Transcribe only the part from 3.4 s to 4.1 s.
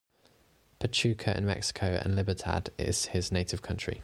country.